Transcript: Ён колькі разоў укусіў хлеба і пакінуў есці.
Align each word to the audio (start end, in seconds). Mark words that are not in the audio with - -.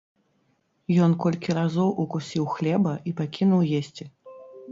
Ён 1.07 1.11
колькі 1.25 1.55
разоў 1.57 1.89
укусіў 2.05 2.43
хлеба 2.55 2.93
і 3.11 3.15
пакінуў 3.19 3.61
есці. 3.81 4.03